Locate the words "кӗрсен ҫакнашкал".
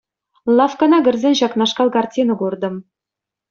1.09-1.89